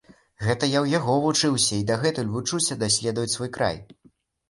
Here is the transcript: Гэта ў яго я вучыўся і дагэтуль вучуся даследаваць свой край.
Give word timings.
Гэта 0.45 0.65
ў 0.67 0.93
яго 0.99 1.15
я 1.17 1.21
вучыўся 1.27 1.71
і 1.81 1.85
дагэтуль 1.91 2.33
вучуся 2.39 2.81
даследаваць 2.89 3.35
свой 3.39 3.57
край. 3.61 3.83